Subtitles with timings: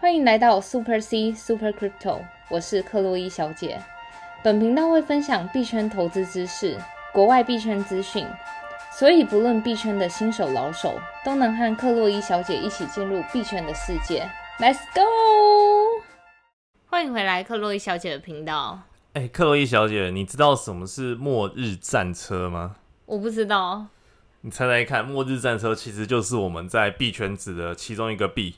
[0.00, 3.82] 欢迎来到 Super C Super Crypto，我是克洛伊小姐。
[4.44, 6.78] 本频道会分享币圈投资知识、
[7.12, 8.24] 国外币圈资讯，
[8.92, 14.30] 所以不论币圈的新手老手，都能和克洛伊小姐一起进入币圈的世界。
[14.60, 16.00] Let's go！
[16.86, 18.80] 欢迎回来克洛伊小姐的频道。
[19.14, 22.76] 哎、克洛伊小姐，你知道什么是末日战车吗？
[23.04, 23.86] 我不知道，
[24.42, 28.54] 你猜猜看，末日战车其实就是我们在币圈指的其中一个币。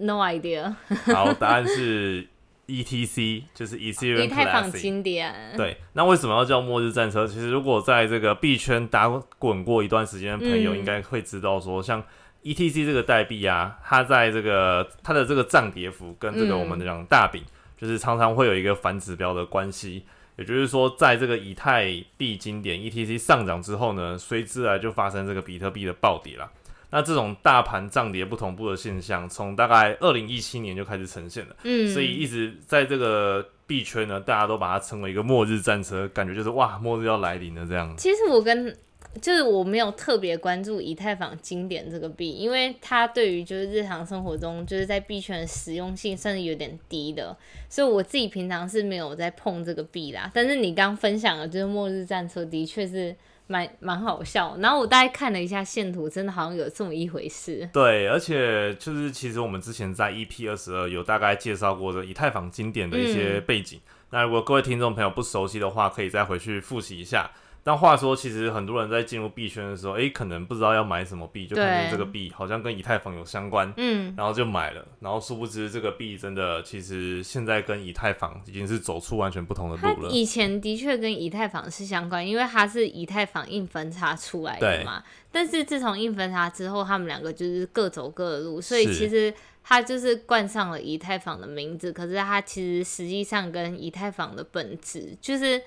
[0.00, 0.74] No idea。
[1.12, 2.26] 好，答案是
[2.66, 4.80] ETC，就是 Ethereum 以太坊 Classic。
[4.80, 5.34] 经典。
[5.56, 7.26] 对，那为什么要叫末日战车？
[7.26, 12.02] 其实如果在这个币圈打滚过一段时间的朋友，嗯应该会知道说，像
[12.42, 17.42] ETC 这个代币啊，它在这个它的这个涨跌幅跟这个嗯我们讲大饼，
[17.76, 20.04] 就是常常会有一个反指标的关系。
[20.36, 26.50] 也就是说，在这个以太币经典 ETC 上涨之后呢，随之而来就发生这个比特币的暴跌啦。
[26.90, 31.56] 那这种大盘涨跌不同步的现象，从大概二零一七年就开始呈现了。
[31.62, 37.94] 嗯，所以一直在这个币圈呢，大家都把它称为一个末日战车，感觉就是哇，末日要来临了这样。
[37.96, 38.76] 其实我跟
[39.20, 47.36] 就是我没有特别关注以太坊经典这个币，因为它对于就是日常生活中就是在币圈的实用性甚至有点低的，
[47.68, 50.30] 所以我自己平常是没有在碰这个币啦。
[50.32, 53.14] 但是你刚分享的就是末日战车，的确是
[53.50, 54.56] 蛮蛮好笑。
[54.60, 57.68] 然后我大概看了一下线图，真的好像有这么一回事。
[57.72, 63.80] 对，而且就是其实我们之前在 EP 二十二有大概介绍过的以太坊经典的一些背景。
[64.10, 67.28] 那如果各位听众朋友不熟悉的话，可以再回去复习一下。
[67.62, 74.86] 但话说，其实很多人在进入币圈的时候，诶，可能不知道要买什么币，就看见对这个币好像跟以太坊有相关，嗯，然后就买了。
[75.00, 80.10] 然后殊不知，这个币真的其实现在跟以太坊已经是走出完全不同的路了。
[80.10, 85.02] 以前的确跟以太坊是相关，因为它是以太坊硬分叉出来的嘛。
[85.30, 89.32] 但是自从硬分叉之后，他们两个就是各走各的路，所以其实
[89.62, 95.62] 它就是冠上了以太坊的名字，可是它其实实际上跟以太坊的本质就是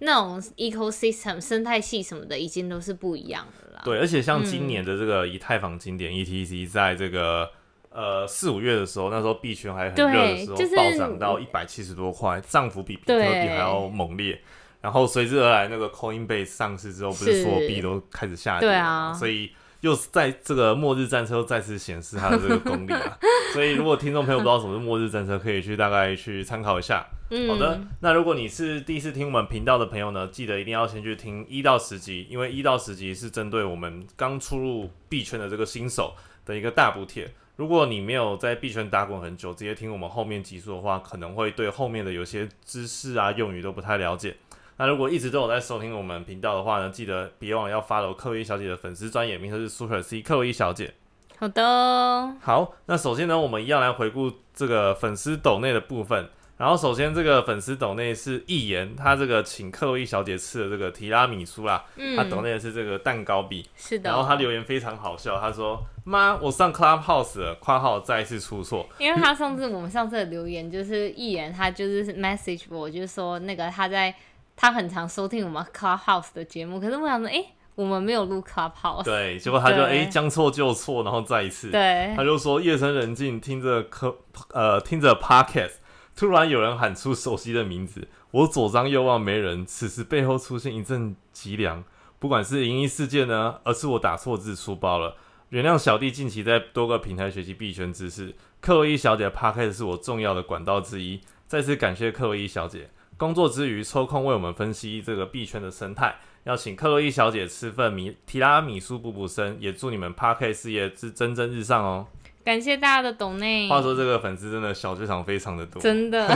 [0.00, 3.82] 那种 ecosystem 生态系什么的，已经都是不一样的啦。
[3.84, 7.50] 对，而且像嗯今年的这个以太坊经典 ETC，在这个
[7.90, 14.40] 呃四五月的时候，那时候币圈还很热的时候，就是暴涨到一百七十多块，涨幅比比特币对还要猛烈。
[14.80, 19.50] 然后随之而来，那个 Coinbase 上市之后，不是是所有币都开始下跌吗啊所以
[19.80, 23.18] 又是在这个末日战车又再次显示它的这个功力啊。
[23.54, 27.06] 所以如果听众朋友不知道什么是末日战车，可以去大概去参考一下。
[27.30, 37.30] 嗯，好的，那如果你是第一次听我们频道的朋友呢，记得一定要先去听一到十集，因为一到十集是针对我们刚出入币圈的这个新手的一个大补贴。
[37.56, 44.36] 如果你没有在币圈打滚很久，直接听我们后面集数的话，可能会对后面的有些知识啊用语都不太了解。
[44.78, 50.94] 那如果一直都有在收听我们频道的话呢，记得别忘了要 follow 克洛伊小姐的粉丝专业名称是 Super C 克洛伊小姐。
[51.36, 56.28] 好的，好，那首先呢，我们一样来回顾这个粉丝斗内的部分。
[56.56, 61.84] 然后首先这个粉丝斗内是一言，他这个请克洛伊小姐吃的这个提拉米苏啦，
[62.16, 63.64] 他抖嗯，内的是这个蛋糕币。
[63.76, 64.10] 是的。
[64.10, 67.54] 然后他留言非常好笑，他说：“妈，我上 Clubhouse 了。
[67.62, 68.88] ”（括号再一次出错。
[68.98, 74.12] 因为他上次我们上次的留言就是一言，他就是 message 我，就是说那个他在
[74.60, 77.44] 他很常收听我们 Clubhouse 的节目，可是我想说，哎、
[77.76, 81.70] 我们没有录 Clubhouse，对，结果他就对哎将错就错，然后再一次。
[81.70, 84.18] 对他就说夜深人静，听着科
[84.52, 85.74] 呃听着 podcast，
[86.16, 91.84] 突然有人喊出熟悉的名字，我左张右望没人，此时背后出现一阵脊梁。
[92.18, 95.14] 不管是灵异事件呢，而是我打错字出包了，
[95.50, 98.34] 原谅小弟近期在多个平台学习币圈知识。
[98.60, 102.90] 克洛伊小姐的 podcast 是我重要的管道之一，再次感谢克洛伊小姐。
[103.18, 112.06] 工作之余抽空为我们分析这个币圈的生态，要请克洛伊小姐吃份米提拉米苏补补身，也祝你们 podcast 事业之蒸蒸日上哦。
[112.44, 116.26] 感谢大家的懂内，话说这个粉丝真的小剧场非常的多，真 的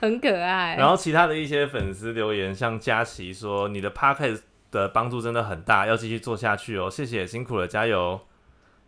[0.00, 8.20] 很可爱，然后其他的一些粉丝留言，像佳琪说你的 podcast 的帮助真的很大，要继续做下去哦，谢谢，辛苦了，加油。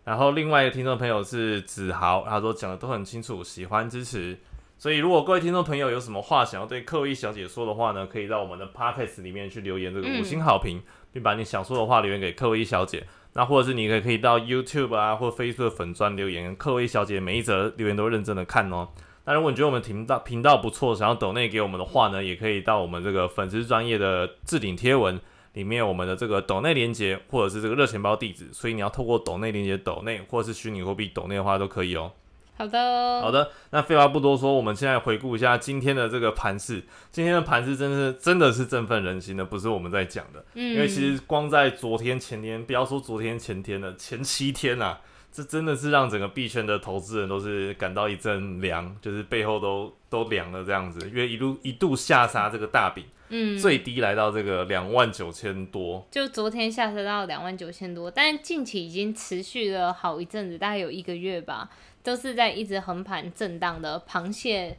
[0.04, 4.38] 然后另外一个听众朋友是子豪，他说讲的都很清楚，喜欢支持。
[4.78, 10.82] 所以如果各位听众朋友有什么话想要对克洛伊小姐说的话呢，可以到我们的 podcast 里面去留言这个五星好评，
[11.12, 13.04] 并把你想说的话留言给克洛伊小姐。
[13.32, 18.88] 那或者是你可以可以到 YouTube 啊或 Facebook 粉专留言，克洛伊小姐每一则留言都认真的看哦。
[19.24, 25.18] 那如果你觉得我们频道频道不错，想要抖内给我们的话呢，也可以到我们这个粉丝专业的置顶贴文
[25.54, 32.12] 里面我们的这个抖内连接，或者是这个热钱包地址，所以你要透过抖内连接抖内，或者是虚拟货币抖内的话都可以哦。
[32.56, 36.82] 好的，好，的，那废话不多说，我们现在回顾一下今天的这个盘势。
[37.12, 45.00] 今天的盘势真是真的是振奋人心的，不是我们在讲的，嗯，因为其实光在昨天、前天，不要说昨天、前天了，前七天啊，
[45.30, 61.68] 这真的是让整个币圈的投资人都是感到一阵凉，就是背后都都凉了这样子，因为一路一度下杀这个大饼，嗯，最低来到这个两万九千多，就昨天下杀到两万九千多，但近期已经持续了好一阵子，大概有一个月吧，
[62.06, 64.76] 都是在一直横盘震荡的螃蟹。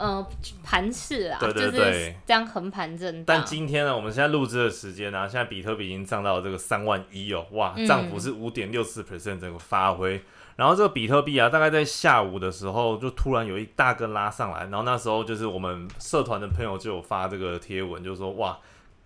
[0.00, 0.24] 呃，
[0.62, 3.36] 盘势啊，对对就是这样横盘震荡。
[3.36, 10.22] 但今天呢，我们现在录制的时间呢，现在比特币已经涨到这个三万一哦，哇，涨幅是五点六四 percent 整个发挥。
[10.54, 18.56] 然后这个比特币啊，大概在下午的时候就突然有一大根拉上来，然后那时候就是我们社团的朋友就有发这个贴文，就说哇，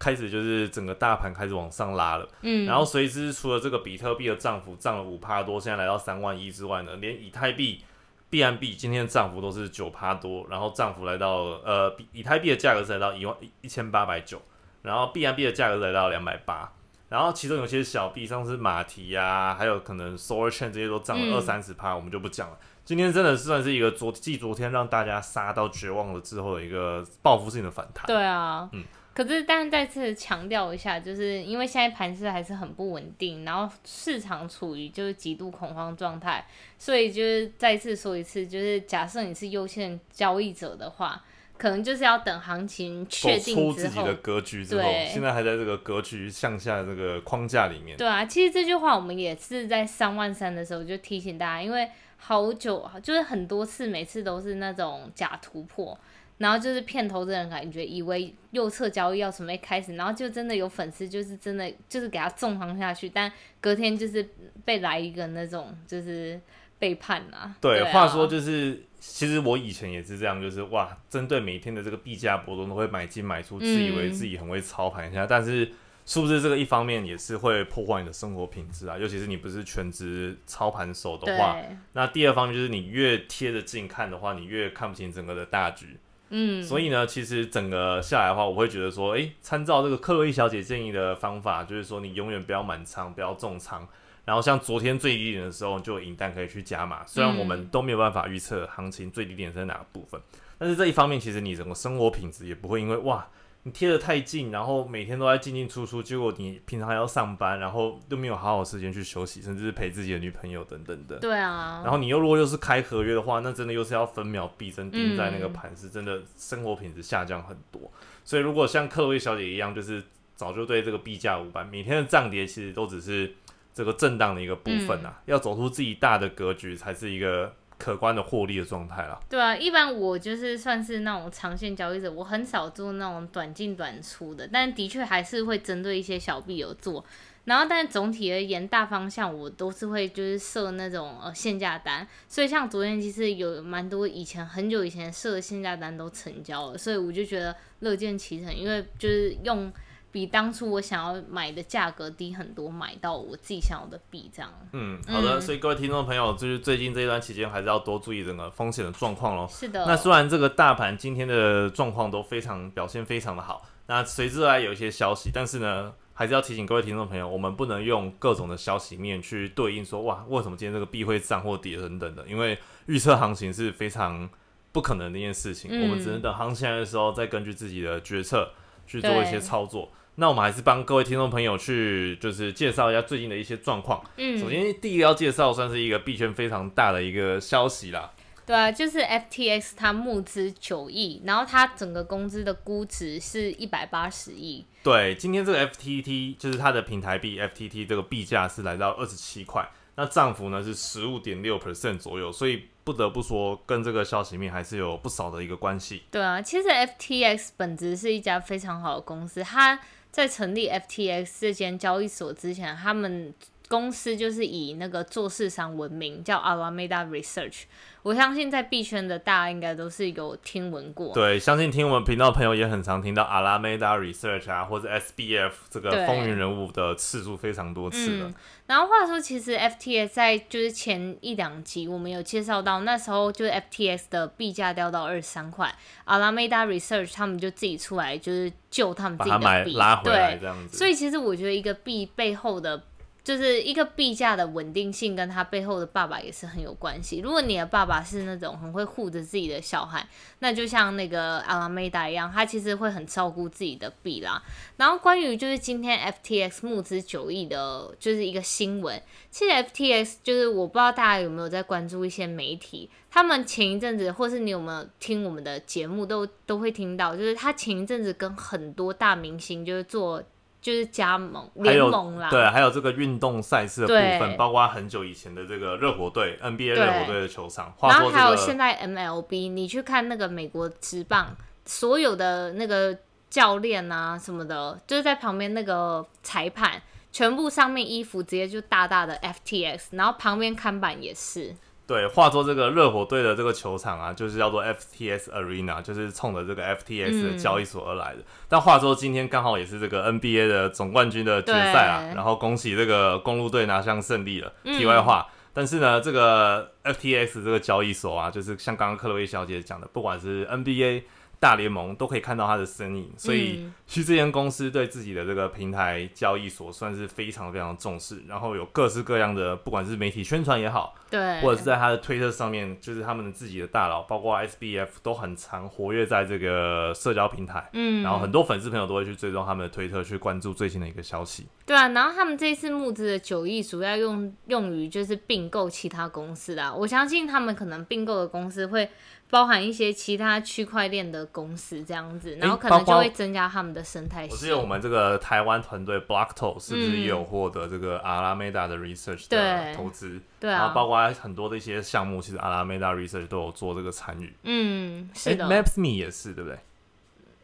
[0.03, 2.29] 开始就是整个大盘开始往上拉了。
[2.41, 7.85] 嗯，然后随之除了这个比特币的涨幅涨了五帕多，现在来到三万一之外呢，连以太币。
[8.33, 14.41] 币安币今天涨幅都是九趴多，然后涨幅来到呃，以太币的价格是来到一万一千八百九，
[14.81, 16.73] 然后币安币的价格来到两百八，
[17.11, 22.57] 然后其中有些小币，像是马蹄呀，还有可能 Solar Chain 这些都涨了二三十趴，我们就不讲了。
[22.87, 28.07] 今天真的算是一个昨继昨天让大家杀到绝望了之后的一个报复性的反弹。
[28.07, 28.83] 对啊，嗯。
[29.15, 36.47] 可是，但再次强调一下，就是因为现在盘势还是很不稳定，然后市场处于就是极度恐慌状态，
[36.79, 41.23] 所以就是再次说一次，就是假设你是优先交易者的话，
[41.59, 47.99] 可能就是要等行情确定之后，自己的格局之后，现在还在这个格局向下这个框架里面。
[47.99, 51.87] 对啊，其实这句话我们也是在三万三的时候就提醒大家，因为
[52.17, 55.99] 好久就是很多次，每次都是那种假突破。
[56.43, 64.29] 然后就是骗投资人感觉，以为右侧交易要准备开始，然后就真的有粉丝就是真的就是给他重仓下去，但隔天就是
[64.65, 66.41] 被来一个那种就是
[66.81, 67.55] 背叛啊。
[67.61, 75.71] 对，话说就是，其实我以前也是这样，就是哇，针对每天的这个币价波动都会买进买出，自以为自己很会操盘一下，但是
[76.05, 78.99] 是不是这个一方面也是会破坏你的生活品质啊？
[78.99, 81.57] 尤其是你不是全职操盘手的话，
[81.93, 85.97] 那第二方面就是你越贴着近看的话，你越看不清整个的大局。
[86.35, 93.87] 嗯，所以呢，其实整个下来的话，我会觉得说，哎，参照这个克洛伊小姐建议的方法，就是说你永远不要满仓，不要重仓。
[94.25, 97.05] 然后像昨天最低点的时候，就银弹可以去加码。
[97.07, 100.21] 虽然我们都没有办法预测行情最低点在哪个部分，
[100.59, 103.27] 但是这一方面，其实你整个生活品质也不会因为哇。
[103.65, 111.19] 你贴的太近，然后每天都在进进出出，结果你平常还要上班，然后都没有好好时间去休息，甚至是陪自己的女朋友等等的。
[111.21, 111.81] 对啊。
[111.85, 117.89] 然后你又如果又是开合约的话，那真的又是要分秒必争盯在那个盘，是真的生活品质下降很多。
[118.25, 120.03] 所以如果像克洛伊小姐一样，就是
[120.35, 123.33] 早就对这个币价无关，每天的涨跌其实都只是
[123.73, 127.55] 这个震荡的一个部分啊，要走出自己大的格局才是一个。
[127.83, 129.19] 可观的获利的状态了。
[129.29, 137.05] 对啊，一般我就是算是那种长线交易者，我很少做那种短进短出的，但的确还是会针对一些小币有做。
[137.47, 142.07] 然后，但总体而言，大方向我都是会就是设那种呃限价单。
[142.29, 149.73] 所以像昨天其实有蛮多以前很久以前设的限价单都成交了，所以我就觉得乐见其成，因为就是用。
[150.13, 154.53] 比当初我想要买的价格低很多，买到我自己想要的币这样。
[154.73, 159.49] 嗯，好的，所以各位听众朋友，就是最近这一段期间，还是要多注意整个风险的状况喽。
[159.49, 159.87] 是的。
[159.87, 174.29] 那虽然这个大盘今天的状况都非常表现非常的好，那随之而来有一些消息，但是呢，还是要提醒各位听众朋友，我们不能用各种的消息面去对应说，哇，为什么今天这个币会涨或跌等等的，因为预测行情是非常
[174.73, 178.51] 不可能的一件事情，我们只能等行情来的时候，再根据自己的决策
[178.87, 179.91] 去做一些操作。
[180.17, 184.05] 那我们还是帮各位听众朋友去，就是介绍一下最近的一些状况。
[184.19, 188.13] 嗯，首先第一个要介绍，算是一个币圈非常大的一个消息啦。
[188.45, 194.67] 对啊，就是 FTX 它募资九亿，然后它整个公司的估值是一百八十亿。
[194.83, 206.03] 对，今天这个 FTT 就是它的平台币 FTT 这个币价是来到二十七块，那涨幅呢是十五点六 percent 左右，所以不得不说跟这个消息面还是有不少的一个关系。
[206.11, 209.81] 对啊，其实 FTX 本质是一家非常好的公司，它。
[210.13, 213.35] 在成立 FTX 这间交易所之前，他们
[213.73, 217.63] 公司就是以那个做市商闻名，叫 Alameda Research。
[218.03, 221.15] 我相信在币圈的大家应该都是有听闻过。
[221.15, 228.35] 对，相信听我们频道的朋友也很常听到 Alameda Research 啊，或者 SBF 这个风云人物的次数非常多次了。
[228.67, 235.73] 然后话说，其实 FTX 在就是前一两集我们有介绍到，那时候就是 FTX 的币价掉到二十三块
[236.05, 240.77] ，Alameda Research 他们就自己出来就是救他们自己的币，拉回来这样子。
[240.77, 242.83] 所以其实我觉得一个币背后的。
[243.25, 247.21] 就是一个币价的稳定性，跟他背后的爸爸也是很有关系。
[247.21, 250.05] 如果你的爸爸是那种很会护着自己的小孩，
[250.41, 254.43] 那就像那个阿拉梅达一样，他其实会很照顾自己的币啦。
[254.77, 259.01] 然后关于就是今天 FTX 募资九亿的，就是一个新闻。
[259.31, 270.21] 其实 FTX 就是我不知道大家有没有在关注一些媒体，他们前一阵子，或是你有没有听我们的节目，都都会听到，就是他前一阵子跟很多大明星就是做。
[270.63, 282.97] 就是加盟联盟啦，对，还有这个运动赛事的部分，包括很久以前的这个热火队 NBA 热火队的球场，然后还有现在 MLB，你去看那个美国职棒，所有的那个
[283.29, 291.55] 教练啊什么的，就是在旁边那个裁判，全部上面衣服直接就大大的 FTX，然后旁边看板也是。
[291.93, 298.23] 对，话说这个热火队的这个球场啊，就是叫做 FTS Arena，就是冲着这个 FTS 的交易所而来的。
[298.49, 304.51] 但话说今天刚好也是这个 NBA 的总冠军的决赛啊，然后恭喜这个公路队拿下胜利了。
[304.63, 311.03] 题外话，但是呢，这个 FTS 这个交易所啊，就是像刚刚克洛伊小姐讲的，不管是 NBA。
[311.43, 331.49] 大联盟都可以看到他的身影，所以其实这间公司对自己的这个平台交易所算是非常非常重视，然后有各式各样的，不管是媒体宣传也好，对，或者是在他的推特上面，就是他们自己的大佬，包括 SBF 都很常活跃在这个社交平台，嗯，然后很多粉丝朋友都会去追踪他们的推特，去关注最新的一个消息。
[331.67, 338.89] 对啊，然后他们这次募资的九亿主要用用于就是并购其他公司的，我相信他们可能并购的公司会。
[339.33, 344.33] 包含一些其他区块链的公司这样子，然后可能就会增加他们的生态系。
[344.35, 350.21] 我记得我们这个台湾团队 Blockto 是不是也有获得这个阿拉梅达的 research 的投资？
[350.39, 354.37] 对啊，然后包括很多的一些项目，其实阿拉梅达 research 都有做这个参与。
[354.43, 356.59] 嗯，是的，Maps.me 也是，对不对？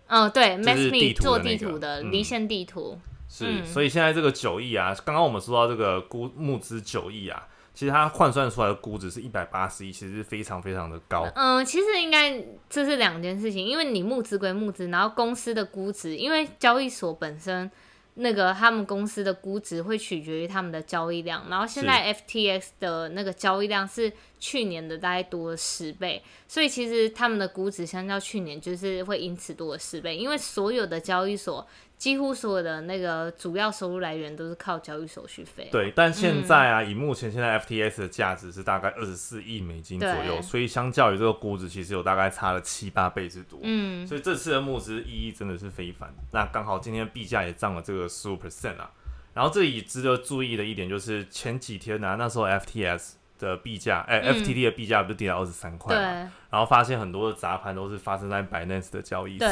[0.08, 3.00] 嗯，对，Maps.me 做地图的离线地图。
[3.30, 7.48] 是，所以现在这个九亿啊，刚刚我们说到这个估募资九亿啊。
[7.78, 11.30] 其实它换算出来的估值是一百八十亿，其实是非常非常的高。
[11.36, 17.70] 嗯，其实应该这是两件事情，因为你募资归募资，然后公司的估值，因为交易所本身
[18.14, 31.64] 那个他们公司的估值会取决于他们的交易量，然后现在 FTX 的那个交易量是去年的大概多了十倍，所以其实他们的估值相较去年就是会因此多了十倍，因为所有的交易所。
[31.98, 35.68] 几乎所有的那个主要收入来源都是靠交易手续费。
[35.72, 43.58] 对，但现在啊，以目前现在 FTS 的价值是大概二十四亿美金左右，所以相较于这个估值，其实有大概差了七八倍之多。
[43.64, 46.08] 嗯，所以这次的募资意义真的是非凡。
[46.30, 48.90] 那刚好今天币价也涨了这个十五 percent 啊。
[49.34, 56.32] 然后这里值得注意的一点就是前几天呢，那时候 FTS 的币价，哎，FTT 的币价不是跌到二十三块嘛？
[56.50, 59.48] 然后发现很多的砸盘都是发生在 Binance 的交易所。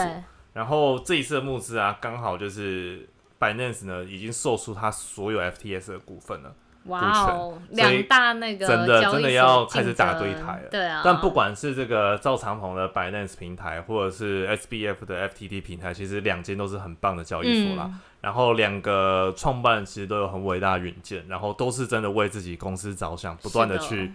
[0.56, 3.06] 然后这一次的募资啊，刚好就是
[3.38, 6.54] Binance 呢已经售出它所有 FTS 的股份了，
[6.86, 11.02] 哇哦，两大那个真的真的要开始打对台了，对啊。
[11.04, 17.90] 但不管是这个赵长鹏的 Binance 平台，或者是 SBF 的 FTT 平台，其实两间都是很棒的交易所啦。
[18.22, 24.10] 然后两个创办人其实都有很伟大的远见，然后都是真的为自己公司着想，不断的去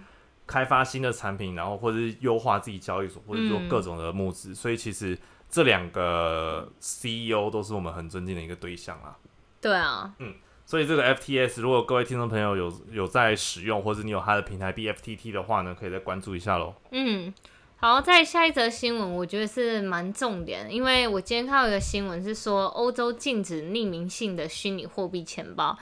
[0.48, 4.55] 开发新的产品，然后或者是优化自己交易所，或者做各种的募资。
[4.55, 5.15] 所以其实。
[5.51, 9.17] 这两个 CEO 都是我们很尊敬的一个对象啊。
[9.60, 10.34] 对啊，嗯，
[10.65, 16.74] 所以这个 FTS，如果各位听众朋友有有在使用，或者你有他的平台 BFTT 的话呢，可以再关注一下喽。
[16.91, 17.31] 嗯，
[17.75, 25.77] 好，在下一则新闻，我觉得是蛮重点，因为我今天看到一个新闻是说，欧洲禁止匿名性的虚拟货币钱包。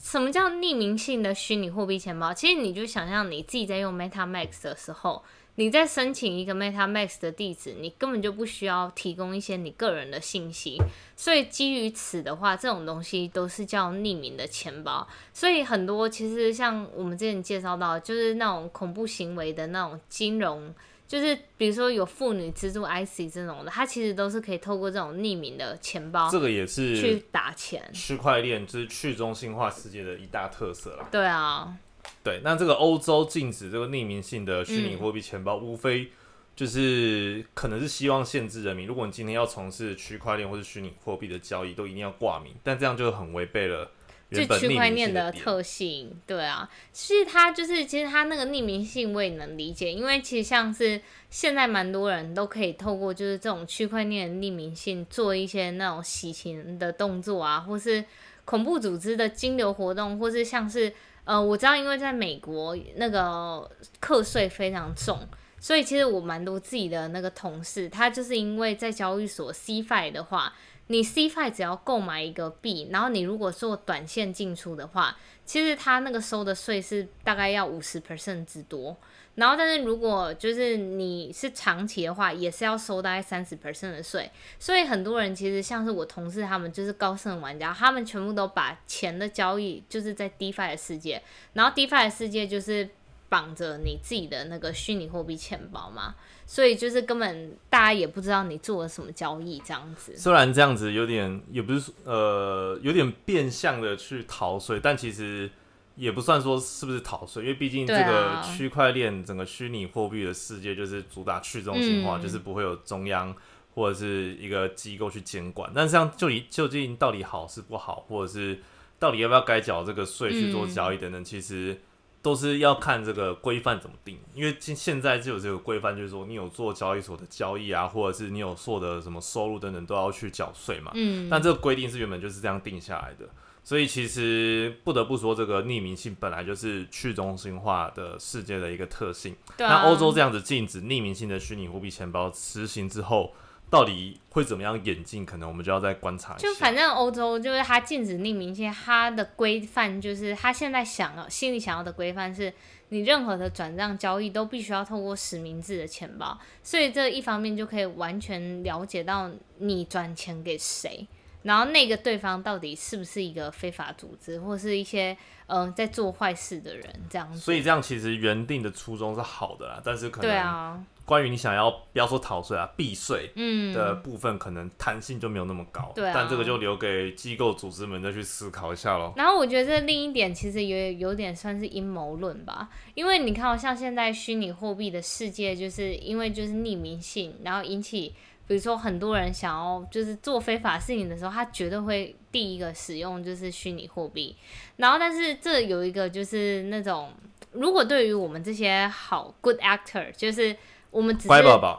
[0.00, 2.34] 什么叫匿名性的虚拟货币钱包？
[2.34, 5.24] 其实你就想象你自己在用 MetaMask 的时候。
[5.56, 10.82] 你在申请一个 MetaMask 的地址，你根本就不需要提供一些你个人的信息，
[11.14, 15.06] 所以基于此的话，这种东西都是叫匿名的钱包。
[15.32, 20.74] 所以很多其实像我们之前介绍到，就是那种恐怖行为的那种金融，
[21.06, 27.80] 就是比如说有妇女资助 IC 这种的，它其实都是可以透过这种匿名的钱包，这个也是去打钱。
[27.92, 31.08] 区块链就是去中心化世界的一大特色了。
[31.12, 31.76] 对啊。
[32.24, 36.10] 对，那这个欧洲禁止这个匿名性的虚拟货币钱包，无非
[36.56, 43.90] 就是可能是希望限制人民，如果你今天要从事区块链或者虚拟货币的交易，都一定要挂名，但这样就很违背了
[44.30, 46.18] 原本区块链的特性。
[46.26, 58.02] 对啊，其实它就是其实它那个匿名性我也能理解，因为其实像是现在蛮多人都可以透过就是这种区块链匿名性做一些那种洗钱的动作啊，或是
[58.46, 60.90] 恐怖组织的金流活动，或是像是。
[61.24, 65.18] 呃，我知道，因为在美国那个课税非常重，
[65.58, 70.52] 所以其实我蛮多自己的那个同事，他就是因为在交易所 CFI 的话，
[70.88, 78.96] 你 CFI 只要购买一个币，然后你如果做短线进出的话，其实它那个收的税是大概要五十 percent 之多。
[79.36, 84.30] 然后，但是如果就是你是长期的话，也是要收大概三十 percent 的税。
[84.60, 91.20] 所以很多人其实像是我同事他们就是高盛玩家，他们全部都把钱的交易就是在 DeFi 的世界，
[91.54, 92.88] 然后 DeFi 的世界就是
[93.28, 96.14] 绑着你自己的那个虚拟货币钱包嘛，
[96.46, 100.16] 所以就是根本大家也不知道你做了什么交易这样子。
[100.16, 105.50] 虽然这样子有点也不是呃有点变相的去逃税，但其实。
[105.96, 113.32] 也不算说是不是逃税，因为毕竟这个区块链整个虚拟货币的世界就是主打去中心化，就是不会有中央
[113.76, 115.70] 或者是一个机构去监管。
[115.72, 118.58] 但这样就究竟到底好是不好，或者是
[118.98, 121.80] 到底要不要该缴这个税去做交易等等，其实
[122.24, 124.18] 都是要看这个规范怎么定。
[124.34, 130.90] 因为现现在就有这个规范，就是说你有做交易所的交易啊，或者是你有做的什么收入等等，都要去缴税嘛。
[130.94, 131.28] 嗯。
[131.30, 133.28] 但这个规定是原本就是这样定下来的。
[133.62, 139.36] 所以其实不得不说，这个匿名性本来就是去中心化的世界的一个特性。
[139.58, 143.34] 那欧洲这样子禁止匿名性的虚拟货币钱包实行之后，
[143.70, 145.26] 到底会怎么样演进？
[145.26, 146.36] 可能我们就要再观察。
[146.36, 152.52] 就反正欧洲就是它禁止匿名性，它的规范就是它现在想要心里想要的规范是，
[152.90, 156.38] 你任何的转账交易都必须要透过实名制的钱包。
[156.62, 161.06] 所以这一方面就可以完全了解到你转钱给谁。
[161.42, 165.14] 然后那个对方到底是不是一个非法组织，或是一些
[165.46, 167.38] 嗯在做坏事的人这样子？
[167.38, 175.92] 所以这样其实原定的初衷是好的啦，但是可能对啊，关于你想要不要说逃税啊避税嗯的部分，可能弹性就没有那么高。
[175.94, 179.12] 对，但这个就留给机构组织们再去思考一下喽。
[179.16, 188.14] 然后我觉得另一点其实也有点算是阴谋论吧，因为你看，像现在虚拟货币的世界，就是因为就是匿名性，然后引起。
[188.46, 194.34] 比如说，很多人想要就是做非法事情的时候，他绝对会第一个使用就是虚拟货币。
[194.78, 197.12] 然后，但是这有一个就是那种，
[197.52, 200.56] 如果对于我们这些好 good actor，就是。
[200.94, 201.28] 我们只是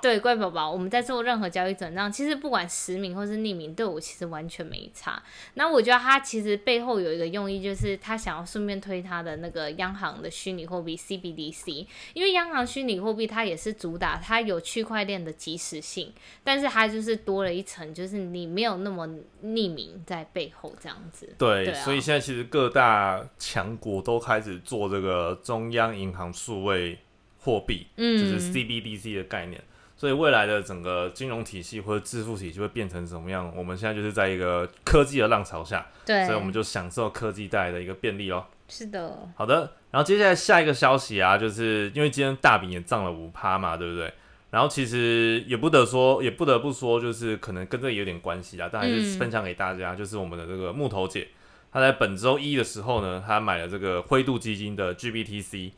[0.02, 5.24] 对乖宝宝，我们在做任何交易转账，其实不管实名或是匿名，对我其实完全没差。
[5.54, 16.12] 那我觉得他其实背后有一个用意，就是他想要顺便推他的那个央行的虚拟货币 CBDC，因为央行虚拟货币它也是主打它有区块链的即时性，
[16.44, 19.08] 但是它就是多了一层，就是你没有那么
[19.42, 21.34] 匿名在背后这样子。
[21.38, 27.00] 对，所以现在其实各大强国都开始做这个中央银行数位。
[27.46, 29.62] 货币，嗯，就是 CBDC 的概念，
[29.96, 33.54] 所以未来的整个金融体系或者支付体系会变成什么样？
[33.56, 38.44] 我们现在就是在一个科技的浪潮下，对，所以我们就享受科技带来的一个便利哦。
[38.68, 39.74] 是的，好的。
[39.92, 44.12] 然后接下来下一个消息啊，就是因为今天大饼也涨了五趴嘛，对不对？
[44.50, 51.28] 然后其实也不得说，也不得不说，就是可能跟这有点关系啊，但还是分享给大家，就是我们的这个木头姐，
[51.72, 55.72] 她在本周一的时候呢，她买了这个灰度基金的 GBTC。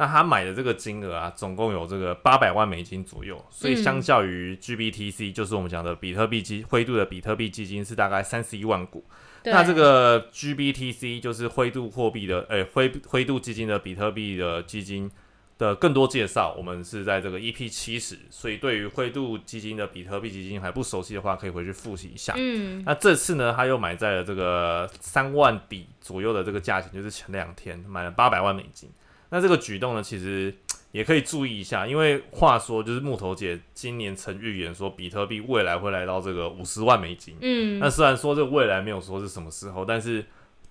[0.00, 9.04] 那他买的这个金额啊，总共有这个八百万美金左右，所以相较于 GBTC，就是我们讲的比特币基灰度的比特币基金是大概三十一万股。
[9.44, 15.10] 那这个 GBTC 就是灰度货币的，诶灰灰度基金的比特币的基金
[15.58, 22.32] 的更多介绍，我们是在这个 EP 七十，所以对于灰度基金的比特币基金还不熟悉的话，可以回去复习一下。
[22.38, 28.88] 嗯，那这次呢，他又买在了这个三万底左右的这个价钱，就是前两天买了八百万美金。
[29.30, 30.52] 那这个举动呢，其实
[30.90, 37.36] 也可以注意一下，因为话说就是木头姐今年曾预言说，比特币未来会来到这个五十万美金。
[37.40, 40.24] 嗯，那虽然说这个未来没有说是什么时候，但是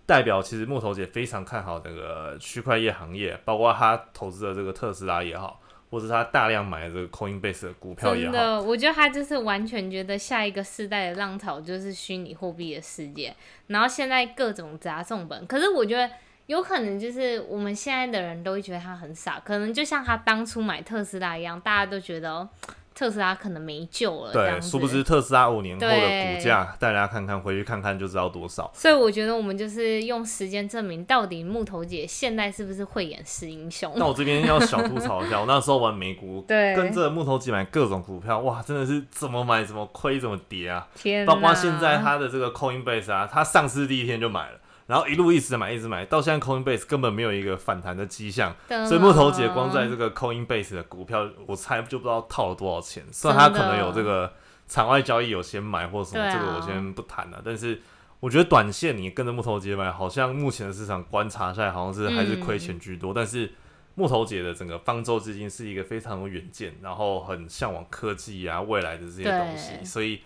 [0.05, 8.33] 代表其实木头姐非常看好这个区块链行业，包括她投资的这个特斯拉也好，或者他大量买的这个 Coinbase 的股票也好。
[8.33, 13.33] 真的，我觉得他就是完全觉得下一个世代的浪潮就是虚拟货币的世界，
[13.67, 16.11] 然后现在各种砸重本，可是我觉得。
[16.49, 22.49] 有可能就是我们现在的人都会觉得他很傻，可能就像他当初买特斯拉一样，大家都觉得
[22.95, 24.33] 特斯拉可能没救了。
[24.33, 28.67] 对，殊不知特斯拉五年后的股价，大家看看回去看看就知道多少。
[28.73, 33.93] 所以我觉得我们就是用时间证明，到底木头姐现在是不是慧眼识英雄。
[33.95, 40.87] 那我这边要小吐槽一下， 我那时候玩美股，对，跟着木头姐买各种股票，哇，真的是怎么买怎么亏怎么跌啊！
[40.95, 44.57] 天，包括现在它的这个 Coinbase 啊，它上市第一天就买了。
[44.89, 48.55] 然后一路一直买，一直买，到现在 Coinbase 根本没有一个反弹的迹象，
[48.87, 53.03] 所以木头姐光在这个 Coinbase 的股票，我猜就不知道套了多少钱。
[53.11, 54.33] 虽然他可能有这个
[54.67, 57.39] 场外交易有先买或什么，这个我先不谈了。
[57.45, 57.79] 但是
[58.19, 63.13] 我觉得短线你跟着木头姐买，好像目前的市场观察下来，好像是还是亏钱居多。
[63.13, 63.51] 但是
[63.93, 70.21] 木头姐的整个方舟资金是一个非常有远见，然后很向往科技啊未来的这些东西，所以。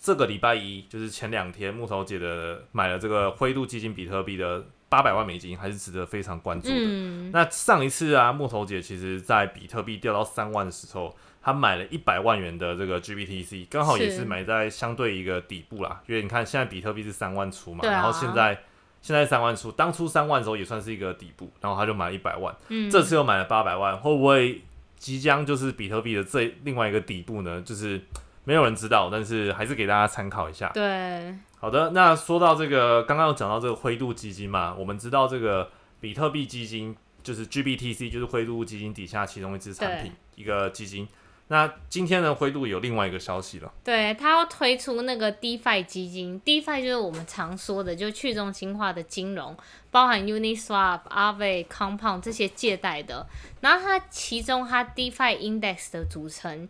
[0.00, 6.74] 这个礼拜一就是前两天，木头姐的买了这个灰度基金比特币的八百万美金，还是值得非常关注的。
[6.76, 16.00] 嗯，那上一次啊，木头姐其实在比特币掉到三万的时候，她买了一百万元的这个 GBTC，刚好也是是买在相对一个底部啦。
[16.06, 18.62] 因为你看现在比特币是三万出嘛，啊然后现在
[19.02, 24.62] 现在三万出，当初三万的时候也算是一个底部，然后他就买了一百万，嗯这次又买了八百万，会不会
[24.96, 27.60] 即将就是比特币的这另外一个底部呢？
[27.62, 28.00] 就是
[28.48, 30.70] 没有人知道，但是还是给大家参考一下。
[30.72, 41.06] 对，好的，那说到这个，刚刚有讲到这个灰度基金嘛，我们知道这个比特币基金就是 GBTC，就是灰度基金底下其中一支产品，一个基金。
[41.48, 49.54] 那今天呢，灰度有另外一个消息了，对，它要推出那个 DeFi 基金，DeFi 就是我们常说的，就去中心化的金融，
[49.90, 53.26] 包含 Uniswap、Aave、Compound 这些借贷的。
[53.60, 56.66] 然后它其中它 DeFi Index 的组成，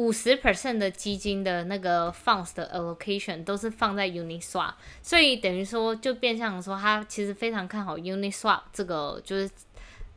[0.00, 9.50] 五十 percent 的基金的那个 funds 的 allocation 都是放在 Uniswap，所以等于说就变相说，他其实非常看好 Uniswap 这个就是。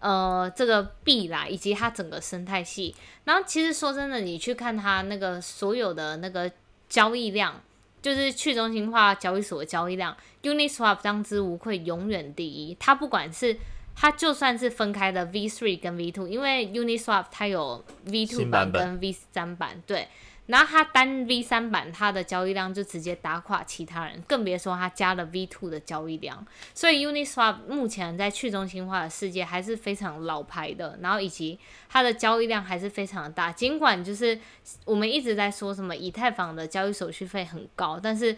[0.05, 2.93] 呃，这个币啦，以及它整个生态系，
[3.23, 6.51] 然后其实说真的，你去看它那个所有的那个
[6.89, 7.61] 交易量，
[8.01, 12.75] 就是去中心化交易所的交易量，Uniswap 当之无愧永远第一。
[12.77, 13.57] 它不管是
[13.95, 20.07] 它就算是分开的 V3 跟 V2，因为 Uniswap 它有 V2 新版跟 V3 版，对。
[20.45, 26.45] 然后它单 V3 版它的交易量就直接打垮其他人，更别说它加了 V two 的交易量。
[26.73, 33.53] 所以 Uniswap 目前在去中心化的世界还是非常老牌的，然后以及它的交易量还是非常的大。
[33.53, 34.37] 尽管就是
[34.83, 38.35] 我们一直在说什么以太坊的交易手续费很高，但是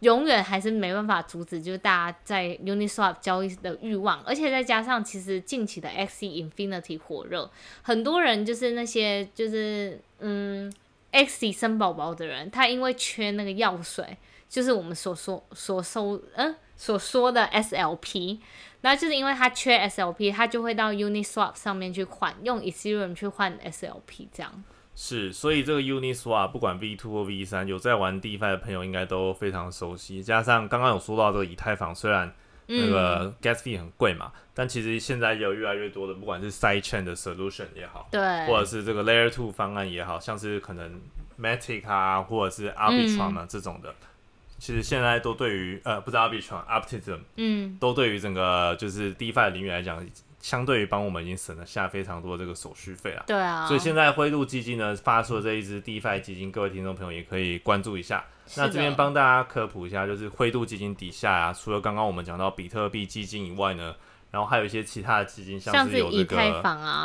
[0.00, 7.50] 永远还是没办法阻止就是大家在 Uniswap 交易的欲望，而且再加上其实近期的 XE Infinity 火热，
[7.82, 10.72] 很多人就是那些就是嗯。
[11.12, 14.16] XE 生宝宝的人，他因为缺那个药水，
[14.48, 18.38] 就是我们所说所收嗯所说的 SLP，
[18.82, 24.62] 那就是因为他缺 SLP，他就会到 Uniswap 上面去换，用 Ethereum 去换 SLP 这样。
[25.02, 30.22] 是，所以这个 Uniswap 不管 V two 或 V 三，有在玩 DeFi 的朋友应该都非常熟悉。
[30.22, 32.30] 加上刚刚有说到这个以太坊，虽然
[32.66, 41.00] 那个 gas fee 很贵嘛，但其实现在有越来越多的，不管是 side chain 的 solution 也好，对，或者是这个 layer two 方案也好，像是可能
[41.40, 43.94] matic 啊，或者是 arbitrum 啊、这种的，
[44.58, 50.06] 其实现在都对于呃不是 arbitrum，optimism 嗯，都对于整个就是 DeFi 领域来讲，
[50.40, 53.24] 相对于帮我们已经省了下非常多的这个手续费了。
[53.26, 58.24] 对啊，所以现在灰度基金呢发出的这一支 DeFi 基金，各位听众朋友也可以关注一下。
[58.56, 63.94] 那这边帮大家科普一下，就是灰度基金底下啊，除了刚刚我们讲到比特币基金以外呢，
[64.30, 66.36] 然后还有一些其他的基金，像是有这个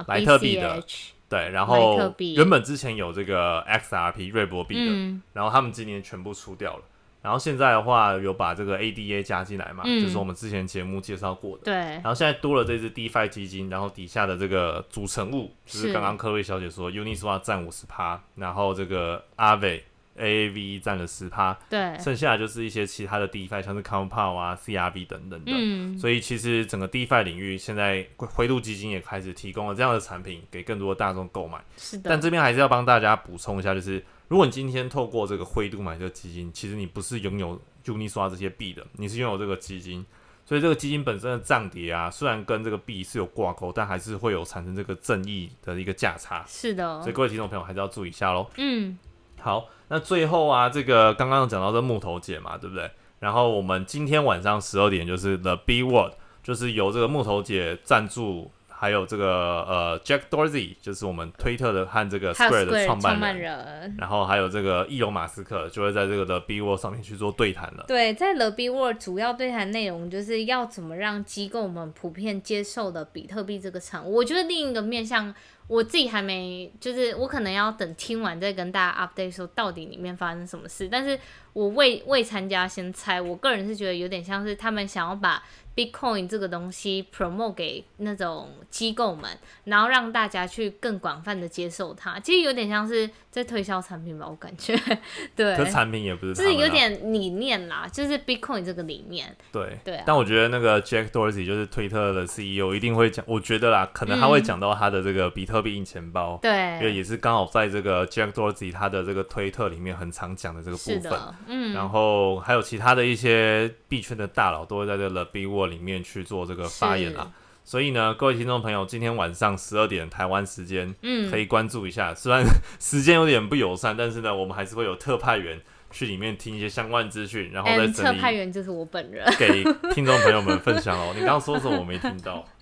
[0.07, 0.83] 莱特币的
[1.27, 6.83] 对，然后原本之前有这个 XRP 瑞博币的，嗯，然后他们今年全部出掉了。
[7.25, 11.63] 然后现在的话有把这个 ADA 加进来嘛，嗯就是我们之前节目介绍过的。
[11.63, 19.81] 对，然后现在多了这支 DeFi 基金，然后底下的这个组成物，就是是刚刚科瑞小姐说，Uniswap 占五十趴，然后这个 Aave
[20.19, 25.51] AAV 占了十趴，对，剩下的就是一些其他的 DeFi，像是 Compound 啊、CRV 等等的。
[25.53, 31.57] 嗯，所以其实整个 DeFi 领域现在灰度基金也开始提供了这样的产品给更多的大众购买。
[31.75, 40.05] 是的，但这边还是要帮大家补充一下，就是如果你今天透过这个灰度买这个基金，其实你不是拥有 Uniswap 这些币的，你是拥有这个基金。
[40.47, 46.45] 所以这个基金本身的涨跌啊，虽然跟这个币是有挂钩，但还是会有产生这个正义的一个价差。
[46.47, 48.47] 是的所以，各位听众朋友还是要注意一下喽。
[48.57, 48.95] 嗯，
[49.41, 52.91] 好，那最后啊，这个刚刚讲到这木头姐嘛，对不对？
[53.19, 58.51] 然后我们今天晚上十二点就是 The B Word，就是由这个木头姐赞助，
[58.85, 67.85] 还有这个呃 Jack Dorsey，就是我们推特的和这个 Square 的创办人，然后还有这个伊隆马斯克，就会在这个的 B World 上面去做对谈了。
[67.87, 74.17] 对，在 The B World 主要对谈内容就是要怎么让机构们普遍接受的比特币这个产物。
[74.17, 75.33] 我觉得另一个面向，
[75.65, 80.87] 我自己还没，就是我可能要等听完再跟大家 update 说到底里面发生什么事。
[80.91, 81.19] 但是
[81.53, 85.41] 我未未参加先猜，我个人是觉得有点像是他们想要把
[85.75, 89.29] Bitcoin 这个东西 promote 给那种机构们，
[89.65, 92.19] 然后让大家去更广泛的接受它。
[92.19, 94.75] 其实有点像是在推销产品吧，我感觉。
[95.35, 99.35] 对，可是产品也不是就是有点理念啦，就是 Bitcoin 这个理念。
[99.51, 111.01] 对对啊但我觉得那个 Jack Dorsey 就是推特的 CEO 一定会讲，我觉得啦，可能他会讲到他的这个比特币硬钱包，对因为，也是刚好在这个 Jack Dorsey 他的这个推特里面很常讲的这个部分。
[111.01, 117.31] 是的，嗯，然后还有其他的一些币圈的大佬都会在这个 B Word 里面去做这个发言啊。
[117.63, 122.13] 所以呢，各位听众朋友，今天晚上十二点台湾时间，嗯，可以关注一下。
[122.13, 122.45] 虽然
[122.79, 129.25] 时间有点不友善，但是呢，我们还是会有特派员去里面听一些相关资讯，然后再整理特派员就是我本人。
[129.39, 129.63] 给
[129.95, 131.11] 听众朋友们分享哦。
[131.15, 132.47] 你刚刚说什么我没听到？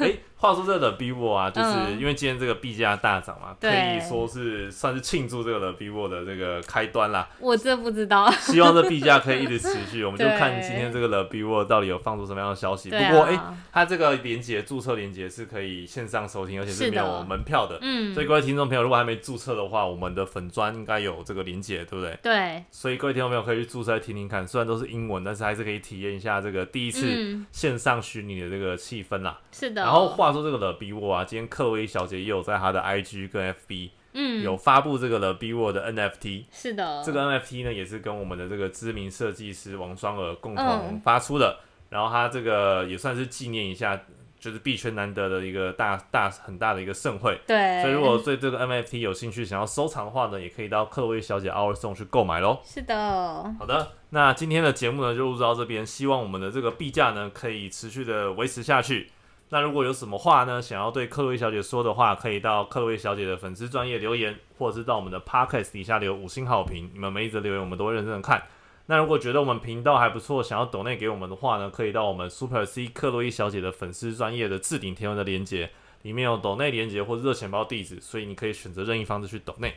[0.00, 7.28] 哎、话说这个的 Vivo 啊，就是嗯因为今天这个币价大涨嘛，可以说是算是庆祝这个的 Vivo 的这个开端啦。
[7.38, 8.28] 我这不知道。
[8.32, 12.90] 希望这币价可以一直持续，我们就 看今天这个的 Vivo 到底有放出什么样的消息。
[12.90, 17.78] 对不过哎、啊，它这个连接注册连接是可以线上收听，而且是没有门票的。
[17.80, 22.18] 嗯所以，各位听众朋友，如果还没注册的话，我们的粉砖应该有这个连接，对不对？
[22.20, 29.38] 对，所以各位听众朋友可以去注册来听听看，虽然都是英文，但是还是可以体验一下这个第一次嗯，线上虚拟的这个气氛啦。
[29.52, 29.82] 是的。
[29.82, 41.00] 然后话说这个了 B 沃啊，今天克薇小姐也有在她的 IG 跟 FB 嗯，有发布这个了 B Word 的 NFT，、是的，这个 NFT 呢也是跟我们的这个知名设计师王双儿共同嗯。
[41.02, 41.58] 发出的，
[41.90, 44.00] 然后他这个也算是纪念一下。
[44.42, 52.58] 就是币圈难得的一个大大很大的一个盛会，对，所以如果对这个 NFT 有兴趣，想要收藏的话呢，也可以到克薇小姐 Our Song 去购买喽。
[52.64, 59.12] 是的，好的，那今天的节目呢就录到这边，希望我们的这个币价呢可以持续的维持下去。
[59.52, 66.90] 那如果有什么话呢，想要对克洛伊小姐说的话，可以到克洛伊小姐的粉丝专业留言，或者是到我们的 Podcast 底下留五星好评。
[66.94, 68.42] 你们每一则留言我们都会认真的看。
[68.86, 75.68] 那如果觉得我们频道还不错，想要抖内给我们的话呢，可以到我们 Super C 克洛伊小姐的粉丝专业的置顶贴文的连接，
[76.00, 79.74] 里面有抖内连接或者热钱包地址，所以你可以选择任意方式去抖内。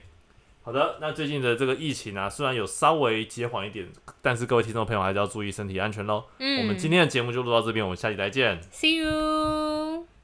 [0.65, 3.87] 好的，那最近的这个疫情啊，虽然有稍微减缓一点，
[4.19, 6.23] 但是各位听众朋友还是要注意身体安全喽。
[6.39, 8.59] 嗯，我们今天的节目就录到这边，我们下期再见。
[8.71, 10.14] See you。